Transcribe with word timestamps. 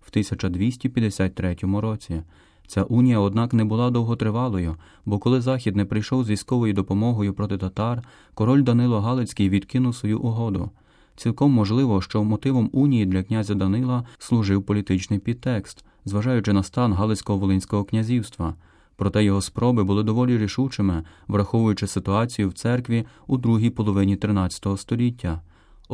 в 0.00 0.08
1253 0.10 1.56
році. 1.62 2.22
Ця 2.66 2.82
унія, 2.82 3.18
однак, 3.18 3.52
не 3.54 3.64
була 3.64 3.90
довготривалою, 3.90 4.76
бо 5.06 5.18
коли 5.18 5.40
Захід 5.40 5.76
не 5.76 5.84
прийшов 5.84 6.24
з 6.24 6.30
військовою 6.30 6.72
допомогою 6.72 7.34
проти 7.34 7.58
татар, 7.58 8.02
король 8.34 8.62
Данило 8.62 9.00
Галицький 9.00 9.48
відкинув 9.48 9.96
свою 9.96 10.20
угоду. 10.20 10.70
Цілком 11.16 11.52
можливо, 11.52 12.00
що 12.00 12.24
мотивом 12.24 12.70
унії 12.72 13.06
для 13.06 13.22
князя 13.22 13.54
Данила 13.54 14.04
служив 14.18 14.62
політичний 14.62 15.18
підтекст, 15.18 15.84
зважаючи 16.04 16.52
на 16.52 16.62
стан 16.62 16.92
Галицького 16.92 17.38
волинського 17.38 17.84
князівства. 17.84 18.54
Проте 18.96 19.24
його 19.24 19.40
спроби 19.40 19.84
були 19.84 20.02
доволі 20.02 20.38
рішучими, 20.38 21.04
враховуючи 21.28 21.86
ситуацію 21.86 22.48
в 22.48 22.52
церкві 22.52 23.04
у 23.26 23.36
другій 23.36 23.70
половині 23.70 24.16
XIII 24.16 24.76
століття. 24.76 25.40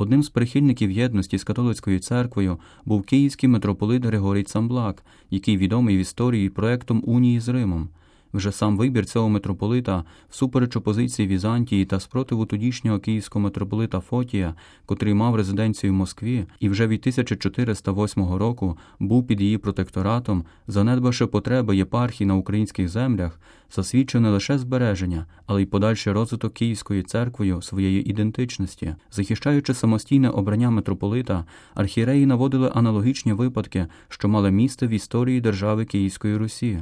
Одним 0.01 0.23
з 0.23 0.29
прихильників 0.29 0.91
єдності 0.91 1.39
з 1.39 1.45
католицькою 1.45 1.99
церквою 1.99 2.59
був 2.85 3.03
київський 3.03 3.49
митрополит 3.49 4.05
Григорій 4.05 4.43
Цамблак, 4.43 5.05
який 5.31 5.57
відомий 5.57 5.97
в 5.97 6.01
історії 6.01 6.51
проектом 6.51 7.03
унії 7.07 7.41
з 7.41 7.49
Римом. 7.49 7.89
Вже 8.33 8.53
сам 8.53 8.77
вибір 8.77 9.07
цього 9.07 9.29
митрополита, 9.29 10.05
всупереч 10.29 10.77
опозиції 10.77 11.29
Візантії 11.29 11.85
та 11.85 12.01
спротиву 12.01 12.47
тодішнього 12.47 12.99
київського 12.99 13.43
митрополита 13.43 14.01
Фотія, 14.01 14.55
котрий 14.87 15.15
мав 15.15 15.35
резиденцію 15.35 15.93
в 15.93 15.97
Москві, 15.97 16.47
і 16.61 16.69
вже 16.69 16.87
від 16.87 17.01
1408 17.01 18.35
року 18.35 18.79
був 18.99 19.27
під 19.27 19.41
її 19.41 19.59
протекторатом, 19.59 20.45
занедбавши 20.67 21.27
потреби 21.27 21.77
єпархії 21.77 22.29
на 22.29 22.35
українських 22.35 22.89
землях, 22.89 23.41
засвідчив 23.71 24.21
не 24.21 24.31
лише 24.31 24.59
збереження, 24.59 25.27
але 25.47 25.63
й 25.63 25.67
подальший 25.67 26.13
розвиток 26.13 26.55
Київською 26.55 27.03
церквою 27.03 27.63
своєї 27.63 28.11
ідентичності, 28.11 28.95
захищаючи 29.11 29.75
самостійне 29.75 30.31
обрання 30.31 30.71
митрополита, 30.71 31.45
архієреї 31.75 32.27
наводили 32.27 32.71
аналогічні 32.75 33.33
випадки, 33.33 33.87
що 34.09 34.29
мали 34.29 34.51
місце 34.51 34.87
в 34.87 34.91
історії 34.91 35.41
держави 35.41 35.85
Київської 35.85 36.37
Русі. 36.37 36.81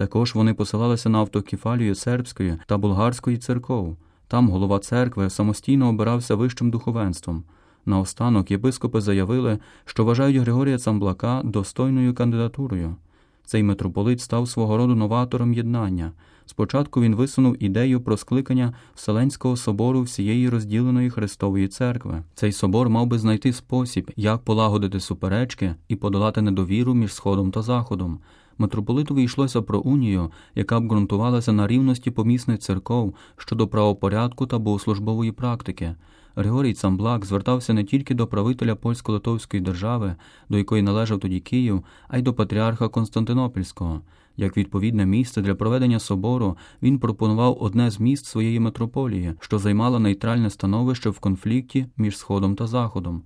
Також 0.00 0.34
вони 0.34 0.54
посилалися 0.54 1.08
на 1.08 1.18
автокефалію 1.18 1.94
сербської 1.94 2.58
та 2.66 2.78
болгарської 2.78 3.36
церков. 3.36 3.96
Там 4.28 4.48
голова 4.48 4.78
церкви 4.78 5.30
самостійно 5.30 5.88
обирався 5.88 6.34
вищим 6.34 6.70
духовенством. 6.70 7.44
Наостанок 7.86 8.50
єпископи 8.50 9.00
заявили, 9.00 9.58
що 9.84 10.04
вважають 10.04 10.36
Григорія 10.36 10.78
Цамблака 10.78 11.40
достойною 11.44 12.14
кандидатурою. 12.14 12.96
Цей 13.44 13.62
митрополит 13.62 14.20
став 14.20 14.48
свого 14.48 14.76
роду 14.76 14.94
новатором 14.94 15.52
єднання. 15.52 16.12
Спочатку 16.46 17.00
він 17.00 17.14
висунув 17.14 17.62
ідею 17.62 18.00
про 18.00 18.16
скликання 18.16 18.74
Вселенського 18.94 19.56
собору 19.56 20.02
всієї 20.02 20.48
розділеної 20.48 21.10
Христової 21.10 21.68
церкви. 21.68 22.22
Цей 22.34 22.52
собор 22.52 22.88
мав 22.88 23.06
би 23.06 23.18
знайти 23.18 23.52
спосіб, 23.52 24.10
як 24.16 24.38
полагодити 24.38 25.00
суперечки 25.00 25.74
і 25.88 25.96
подолати 25.96 26.42
недовіру 26.42 26.94
між 26.94 27.14
Сходом 27.14 27.50
та 27.50 27.62
Заходом. 27.62 28.18
Митрополитові 28.60 29.22
йшлося 29.22 29.62
про 29.62 29.80
унію, 29.80 30.30
яка 30.54 30.80
б 30.80 30.88
ґрунтувалася 30.88 31.52
на 31.52 31.66
рівності 31.66 32.10
помісних 32.10 32.58
церков 32.58 33.14
щодо 33.36 33.68
правопорядку 33.68 34.46
та 34.46 34.58
богослужбової 34.58 35.32
практики. 35.32 35.94
Григорій 36.36 36.74
Цамблак 36.74 37.24
звертався 37.24 37.72
не 37.72 37.84
тільки 37.84 38.14
до 38.14 38.26
правителя 38.26 38.74
польсько-литовської 38.74 39.60
держави, 39.60 40.16
до 40.48 40.58
якої 40.58 40.82
належав 40.82 41.20
тоді 41.20 41.40
Київ, 41.40 41.84
а 42.08 42.18
й 42.18 42.22
до 42.22 42.34
патріарха 42.34 42.88
Константинопольського. 42.88 44.00
Як 44.36 44.56
відповідне 44.56 45.06
місце 45.06 45.42
для 45.42 45.54
проведення 45.54 45.98
собору 45.98 46.56
він 46.82 46.98
пропонував 46.98 47.58
одне 47.60 47.90
з 47.90 48.00
міст 48.00 48.26
своєї 48.26 48.60
митрополії, 48.60 49.34
що 49.40 49.58
займало 49.58 49.98
нейтральне 49.98 50.50
становище 50.50 51.10
в 51.10 51.18
конфлікті 51.18 51.86
між 51.96 52.18
Сходом 52.18 52.56
та 52.56 52.66
Заходом. 52.66 53.22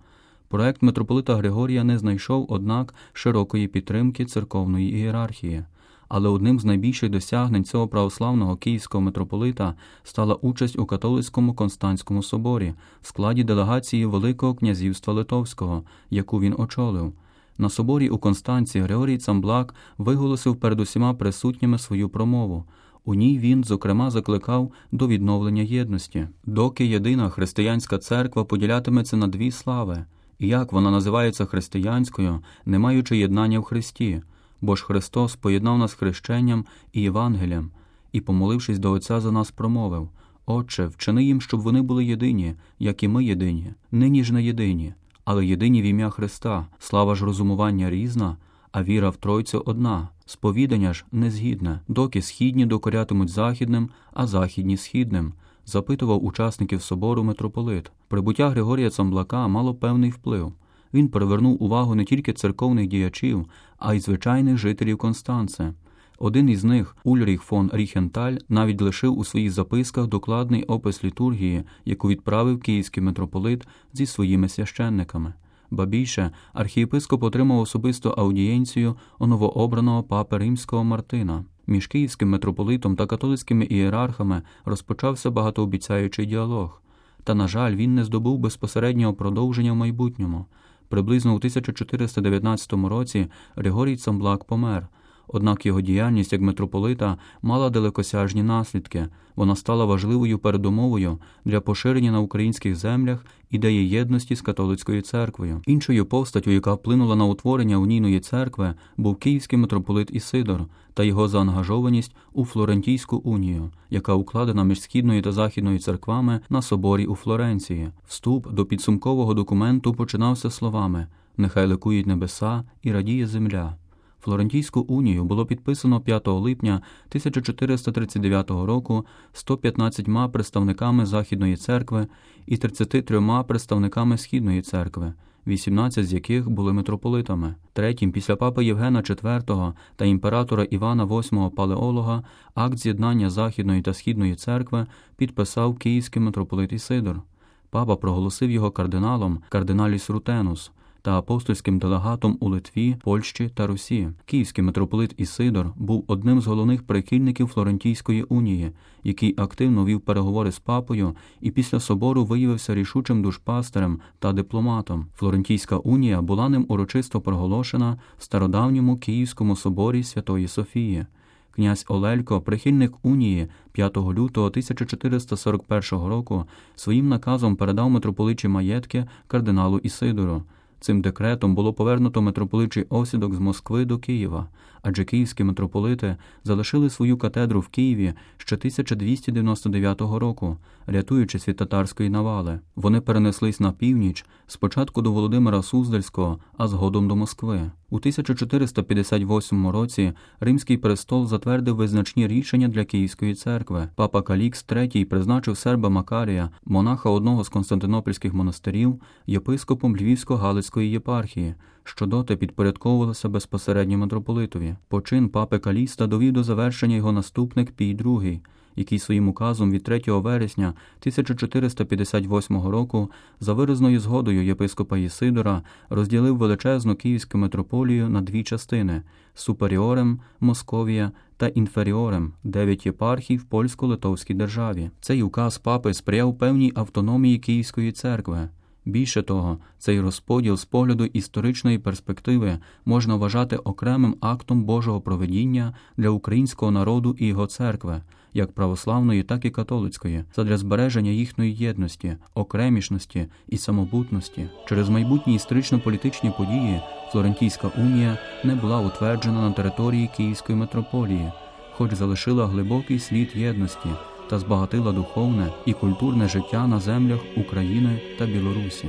Проект 0.54 0.82
митрополита 0.82 1.36
Григорія 1.36 1.84
не 1.84 1.98
знайшов, 1.98 2.46
однак, 2.48 2.94
широкої 3.12 3.68
підтримки 3.68 4.24
церковної 4.24 4.92
ієрархії. 4.92 5.64
Але 6.08 6.28
одним 6.28 6.60
з 6.60 6.64
найбільших 6.64 7.10
досягнень 7.10 7.64
цього 7.64 7.88
православного 7.88 8.56
київського 8.56 9.02
митрополита 9.02 9.74
стала 10.02 10.34
участь 10.34 10.78
у 10.78 10.86
католицькому 10.86 11.54
Константському 11.54 12.22
соборі 12.22 12.74
в 13.02 13.06
складі 13.06 13.44
делегації 13.44 14.06
Великого 14.06 14.54
князівства 14.54 15.14
Литовського, 15.14 15.82
яку 16.10 16.40
він 16.40 16.54
очолив. 16.58 17.12
На 17.58 17.68
соборі 17.68 18.08
у 18.08 18.18
Констанці 18.18 18.80
Григорій 18.80 19.18
Цамблак 19.18 19.74
виголосив 19.98 20.56
перед 20.56 20.80
усіма 20.80 21.14
присутніми 21.14 21.78
свою 21.78 22.08
промову. 22.08 22.64
У 23.04 23.14
ній 23.14 23.38
він, 23.38 23.64
зокрема, 23.64 24.10
закликав 24.10 24.72
до 24.92 25.08
відновлення 25.08 25.62
єдності, 25.62 26.28
доки 26.46 26.86
єдина 26.86 27.30
християнська 27.30 27.98
церква 27.98 28.44
поділятиметься 28.44 29.16
на 29.16 29.26
дві 29.26 29.50
слави 29.50 30.04
як 30.38 30.72
вона 30.72 30.90
називається 30.90 31.44
християнською, 31.44 32.40
не 32.66 32.78
маючи 32.78 33.16
єднання 33.16 33.58
в 33.58 33.62
Христі, 33.62 34.22
бо 34.60 34.76
ж 34.76 34.84
Христос 34.84 35.36
поєднав 35.36 35.78
нас 35.78 35.94
хрещенням 35.94 36.64
і 36.92 37.02
Євангелієм, 37.02 37.70
і, 38.12 38.20
помолившись 38.20 38.78
до 38.78 38.90
Отця 38.92 39.20
за 39.20 39.32
нас, 39.32 39.50
промовив 39.50 40.08
Отче, 40.46 40.86
вчини 40.86 41.24
їм, 41.24 41.40
щоб 41.40 41.60
вони 41.60 41.82
були 41.82 42.04
єдині, 42.04 42.54
як 42.78 43.02
і 43.02 43.08
ми 43.08 43.24
єдині, 43.24 43.72
нині 43.92 44.24
ж 44.24 44.34
не 44.34 44.42
єдині, 44.42 44.94
але 45.24 45.46
єдині 45.46 45.82
в 45.82 45.84
ім'я 45.84 46.10
Христа, 46.10 46.66
слава 46.78 47.14
ж 47.14 47.24
розумування 47.24 47.90
різна, 47.90 48.36
а 48.72 48.82
віра 48.82 49.10
в 49.10 49.16
Тройцю 49.16 49.62
одна, 49.66 50.08
сповідання 50.26 50.92
ж 50.92 51.04
незгідне, 51.12 51.80
доки 51.88 52.22
східні 52.22 52.66
докорятимуть 52.66 53.28
західним, 53.28 53.90
а 54.12 54.26
західні 54.26 54.76
східним 54.76 55.32
запитував 55.66 56.24
учасників 56.24 56.82
собору 56.82 57.24
митрополит. 57.24 57.90
Прибуття 58.08 58.50
Григорія 58.50 58.90
Цамблака 58.90 59.48
мало 59.48 59.74
певний 59.74 60.10
вплив. 60.10 60.52
Він 60.94 61.08
привернув 61.08 61.62
увагу 61.62 61.94
не 61.94 62.04
тільки 62.04 62.32
церковних 62.32 62.86
діячів, 62.86 63.46
а 63.78 63.94
й 63.94 64.00
звичайних 64.00 64.58
жителів 64.58 64.98
Констанце. 64.98 65.72
Один 66.18 66.48
із 66.48 66.64
них, 66.64 66.96
Ульріх 67.04 67.42
фон 67.42 67.70
Ріхенталь, 67.72 68.36
навіть 68.48 68.80
лишив 68.80 69.18
у 69.18 69.24
своїх 69.24 69.52
записках 69.52 70.06
докладний 70.06 70.62
опис 70.62 71.04
літургії, 71.04 71.62
яку 71.84 72.08
відправив 72.08 72.60
київський 72.60 73.02
митрополит 73.02 73.66
зі 73.92 74.06
своїми 74.06 74.48
священниками. 74.48 75.34
Ба 75.70 75.86
більше 75.86 76.30
архієпископ 76.52 77.22
отримав 77.22 77.58
особисту 77.58 78.10
аудієнцію 78.10 78.96
у 79.18 79.26
новообраного 79.26 80.02
папи 80.02 80.38
римського 80.38 80.84
Мартина. 80.84 81.44
Між 81.66 81.86
київським 81.86 82.30
митрополитом 82.30 82.96
та 82.96 83.06
католицькими 83.06 83.64
ієрархами 83.64 84.42
розпочався 84.64 85.30
багатообіцяючий 85.30 86.26
діалог. 86.26 86.82
Та, 87.24 87.34
на 87.34 87.48
жаль, 87.48 87.74
він 87.74 87.94
не 87.94 88.04
здобув 88.04 88.38
безпосереднього 88.38 89.14
продовження 89.14 89.72
в 89.72 89.76
майбутньому. 89.76 90.46
Приблизно 90.88 91.32
у 91.32 91.36
1419 91.36 92.72
році 92.72 93.26
Григорій 93.56 93.96
Цамблак 93.96 94.44
помер. 94.44 94.88
Однак 95.28 95.66
його 95.66 95.80
діяльність 95.80 96.32
як 96.32 96.42
митрополита 96.42 97.18
мала 97.42 97.70
далекосяжні 97.70 98.42
наслідки. 98.42 99.08
Вона 99.36 99.56
стала 99.56 99.84
важливою 99.84 100.38
передумовою 100.38 101.18
для 101.44 101.60
поширення 101.60 102.12
на 102.12 102.20
українських 102.20 102.76
землях 102.76 103.26
ідеї 103.50 103.88
єдності 103.88 104.36
з 104.36 104.40
католицькою 104.40 105.02
церквою. 105.02 105.62
Іншою 105.66 106.06
постаттю, 106.06 106.50
яка 106.50 106.74
вплинула 106.74 107.16
на 107.16 107.24
утворення 107.24 107.76
унійної 107.76 108.20
церкви, 108.20 108.74
був 108.96 109.16
київський 109.16 109.58
митрополит 109.58 110.10
Ісидор 110.12 110.66
та 110.94 111.04
його 111.04 111.28
заангажованість 111.28 112.14
у 112.32 112.44
Флорентійську 112.44 113.16
унію, 113.16 113.70
яка 113.90 114.14
укладена 114.14 114.64
між 114.64 114.80
східною 114.80 115.22
та 115.22 115.32
західною 115.32 115.78
церквами 115.78 116.40
на 116.50 116.62
соборі 116.62 117.06
у 117.06 117.14
Флоренції. 117.14 117.90
Вступ 118.06 118.52
до 118.52 118.64
підсумкового 118.64 119.34
документу 119.34 119.94
починався 119.94 120.50
словами: 120.50 121.06
Нехай 121.36 121.66
ликують 121.66 122.06
небеса 122.06 122.64
і 122.82 122.92
радіє 122.92 123.26
земля. 123.26 123.76
Флорентійську 124.24 124.80
унію 124.80 125.24
було 125.24 125.46
підписано 125.46 126.00
5 126.00 126.28
липня 126.28 126.74
1439 127.08 128.50
року 128.50 129.06
115 129.32 130.32
представниками 130.32 131.06
Західної 131.06 131.56
церкви 131.56 132.06
і 132.46 132.56
33 132.56 133.42
представниками 133.48 134.18
Східної 134.18 134.62
церкви, 134.62 135.12
18 135.46 136.06
з 136.06 136.12
яких 136.12 136.50
були 136.50 136.72
митрополитами. 136.72 137.54
Третім, 137.72 138.12
після 138.12 138.36
папи 138.36 138.64
Євгена 138.64 139.02
IV 139.02 139.72
та 139.96 140.04
імператора 140.04 140.64
Івана 140.64 141.06
VIII 141.06 141.50
Палеолога, 141.50 142.22
акт 142.54 142.78
з'єднання 142.78 143.30
Західної 143.30 143.82
та 143.82 143.94
Східної 143.94 144.34
церкви 144.34 144.86
підписав 145.16 145.76
київський 145.76 146.22
митрополит 146.22 146.72
Ісидор. 146.72 147.22
Папа 147.70 147.96
проголосив 147.96 148.50
його 148.50 148.70
кардиналом 148.70 149.38
кардиналіс 149.48 150.10
Рутенус 150.10 150.72
та 151.04 151.18
апостольським 151.18 151.78
делегатом 151.78 152.36
у 152.40 152.48
Литві, 152.48 152.96
Польщі 153.04 153.50
та 153.54 153.66
Русі. 153.66 154.08
Київський 154.24 154.64
митрополит 154.64 155.14
Ісидор 155.16 155.72
був 155.76 156.04
одним 156.06 156.40
з 156.40 156.46
головних 156.46 156.82
прихильників 156.82 157.46
Флорентійської 157.46 158.22
унії, 158.22 158.70
який 159.02 159.34
активно 159.36 159.84
вів 159.84 160.00
переговори 160.00 160.52
з 160.52 160.58
папою 160.58 161.16
і 161.40 161.50
після 161.50 161.80
собору 161.80 162.24
виявився 162.24 162.74
рішучим 162.74 163.22
душпастерем 163.22 164.00
та 164.18 164.32
дипломатом. 164.32 165.06
Флорентійська 165.14 165.76
унія 165.76 166.22
була 166.22 166.48
ним 166.48 166.66
урочисто 166.68 167.20
проголошена 167.20 167.98
в 168.18 168.22
стародавньому 168.22 168.96
Київському 168.96 169.56
соборі 169.56 170.02
Святої 170.02 170.48
Софії. 170.48 171.06
Князь 171.50 171.84
Олелько, 171.88 172.40
прихильник 172.40 172.92
унії 173.02 173.48
5 173.72 173.96
лютого 173.96 174.46
1441 174.46 176.06
року, 176.06 176.44
своїм 176.76 177.08
наказом 177.08 177.56
передав 177.56 177.90
митрополичі 177.90 178.48
маєтки 178.48 179.06
кардиналу 179.26 179.78
Ісидору. 179.78 180.42
Цим 180.84 181.02
декретом 181.02 181.54
було 181.54 181.72
повернуто 181.72 182.22
митрополичий 182.22 182.86
осідок 182.88 183.34
з 183.34 183.38
Москви 183.38 183.84
до 183.84 183.98
Києва, 183.98 184.48
адже 184.84 185.04
київські 185.04 185.44
митрополити 185.44 186.16
залишили 186.44 186.90
свою 186.90 187.16
катедру 187.18 187.60
в 187.60 187.68
Києві 187.68 188.14
ще 188.36 188.56
1299 188.56 190.00
року, 190.00 190.56
рятуючись 190.86 191.48
від 191.48 191.56
татарської 191.56 192.10
навали. 192.10 192.60
Вони 192.76 193.00
перенеслись 193.00 193.60
на 193.60 193.72
північ 193.72 194.26
спочатку 194.46 195.02
до 195.02 195.12
Володимира 195.12 195.62
Суздальського, 195.62 196.38
а 196.56 196.68
згодом 196.68 197.08
до 197.08 197.16
Москви. 197.16 197.70
У 197.90 197.96
1458 197.96 199.68
році 199.68 200.12
Римський 200.40 200.76
престол 200.76 201.26
затвердив 201.26 201.76
визначні 201.76 202.28
рішення 202.28 202.68
для 202.68 202.84
Київської 202.84 203.34
церкви. 203.34 203.88
Папа 203.94 204.22
Калікс 204.22 204.66
III 204.66 205.04
призначив 205.04 205.56
серба 205.56 205.88
Макарія, 205.88 206.50
монаха 206.64 207.10
одного 207.10 207.44
з 207.44 207.48
константинопольських 207.48 208.34
монастирів, 208.34 209.00
єпископом 209.26 209.96
Львівсько-Галицької 209.96 210.82
єпархії, 210.82 211.54
що 211.84 212.06
доти 212.06 212.36
підпорядковувалося 212.36 213.28
безпосередньо 213.28 213.98
митрополитові. 213.98 214.76
Почин 214.88 215.28
папи 215.28 215.58
Каліста 215.58 216.06
довів 216.06 216.32
до 216.32 216.42
завершення 216.42 216.96
його 216.96 217.12
наступник 217.12 217.72
Пій 217.72 217.96
II, 217.96 218.40
який 218.76 218.98
своїм 218.98 219.28
указом 219.28 219.70
від 219.70 219.84
3 219.84 220.02
вересня 220.06 220.68
1458 220.68 222.62
року 222.62 223.10
за 223.40 223.52
виразною 223.52 224.00
згодою 224.00 224.44
єпископа 224.44 224.98
Єсидора 224.98 225.62
розділив 225.90 226.36
величезну 226.36 226.94
київську 226.94 227.38
митрополію 227.38 228.08
на 228.08 228.20
дві 228.20 228.42
частини 228.42 229.02
суперіорем 229.34 230.20
Московія 230.40 231.12
та 231.36 231.48
інферіорем 231.48 232.32
дев'ять 232.44 232.86
єпархій 232.86 233.36
в 233.36 233.44
польсько-литовській 233.44 234.34
державі. 234.34 234.90
Цей 235.00 235.22
указ 235.22 235.58
папи 235.58 235.94
сприяв 235.94 236.38
певній 236.38 236.72
автономії 236.74 237.38
Київської 237.38 237.92
церкви. 237.92 238.48
Більше 238.84 239.22
того, 239.22 239.58
цей 239.78 240.00
розподіл 240.00 240.56
з 240.56 240.64
погляду 240.64 241.04
історичної 241.04 241.78
перспективи 241.78 242.58
можна 242.84 243.14
вважати 243.14 243.56
окремим 243.56 244.16
актом 244.20 244.64
Божого 244.64 245.00
проведіння 245.00 245.74
для 245.96 246.08
українського 246.08 246.70
народу 246.70 247.16
і 247.18 247.26
його 247.26 247.46
церкви, 247.46 248.02
як 248.32 248.52
православної, 248.52 249.22
так 249.22 249.44
і 249.44 249.50
католицької, 249.50 250.24
задля 250.36 250.56
збереження 250.56 251.10
їхньої 251.10 251.54
єдності, 251.54 252.16
окремішності 252.34 253.26
і 253.48 253.56
самобутності. 253.56 254.48
Через 254.66 254.88
майбутні 254.88 255.34
історично-політичні 255.34 256.32
події 256.36 256.80
Флорентійська 257.12 257.70
унія 257.78 258.18
не 258.44 258.54
була 258.54 258.80
утверджена 258.80 259.48
на 259.48 259.52
території 259.52 260.10
Київської 260.16 260.58
митрополії, 260.58 261.32
хоч 261.72 261.94
залишила 261.94 262.46
глибокий 262.46 262.98
слід 262.98 263.30
єдності 263.34 263.88
та 264.30 264.38
збагатила 264.38 264.92
духовне 264.92 265.52
і 265.66 265.72
культурне 265.72 266.28
життя 266.28 266.66
на 266.66 266.80
землях 266.80 267.20
України 267.36 268.00
та 268.18 268.26
Білорусі. 268.26 268.88